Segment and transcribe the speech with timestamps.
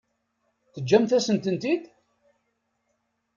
[0.73, 1.83] Teǧǧamt-asen-tent-id?